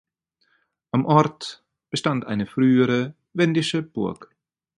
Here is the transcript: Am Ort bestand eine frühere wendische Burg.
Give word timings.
Am 0.89 1.05
Ort 1.05 1.63
bestand 1.91 2.25
eine 2.25 2.47
frühere 2.47 3.13
wendische 3.33 3.83
Burg. 3.83 4.31